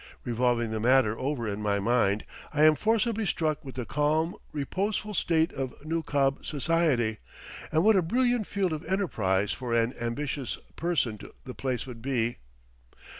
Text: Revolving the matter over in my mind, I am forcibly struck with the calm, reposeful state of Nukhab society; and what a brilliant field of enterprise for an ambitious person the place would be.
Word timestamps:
Revolving 0.23 0.71
the 0.71 0.79
matter 0.79 1.15
over 1.19 1.47
in 1.47 1.61
my 1.61 1.79
mind, 1.79 2.25
I 2.51 2.63
am 2.63 2.73
forcibly 2.73 3.23
struck 3.27 3.63
with 3.63 3.75
the 3.75 3.85
calm, 3.85 4.33
reposeful 4.51 5.13
state 5.13 5.53
of 5.53 5.75
Nukhab 5.85 6.43
society; 6.43 7.19
and 7.71 7.83
what 7.83 7.95
a 7.95 8.01
brilliant 8.01 8.47
field 8.47 8.73
of 8.73 8.83
enterprise 8.85 9.51
for 9.51 9.75
an 9.75 9.93
ambitious 10.01 10.57
person 10.75 11.19
the 11.43 11.53
place 11.53 11.85
would 11.85 12.01
be. 12.01 12.37